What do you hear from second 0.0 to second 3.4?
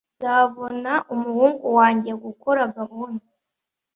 Nzabona umuhungu wanjye gukora gahunda.